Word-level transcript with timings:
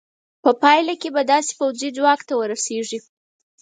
په 0.43 0.51
پایله 0.61 0.93
کې 1.01 1.09
به 1.15 1.21
داسې 1.33 1.51
پوځي 1.59 1.89
ځواک 1.97 2.19
ته 2.27 2.33
ورسېږې. 2.39 2.99